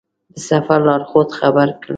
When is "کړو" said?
1.81-1.89